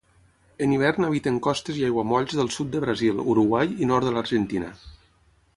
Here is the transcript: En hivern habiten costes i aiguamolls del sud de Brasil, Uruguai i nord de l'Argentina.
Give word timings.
En 0.67 0.71
hivern 0.75 1.05
habiten 1.07 1.37
costes 1.49 1.77
i 1.81 1.85
aiguamolls 1.89 2.35
del 2.39 2.51
sud 2.57 2.73
de 2.77 2.83
Brasil, 2.89 3.23
Uruguai 3.35 3.73
i 3.85 3.93
nord 3.93 4.11
de 4.11 4.15
l'Argentina. 4.17 4.77